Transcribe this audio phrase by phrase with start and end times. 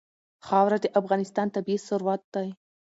[0.47, 2.47] خاوره د افغانستان طبعي ثروت دی.